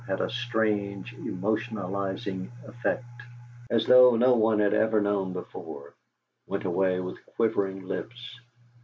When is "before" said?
5.31-5.93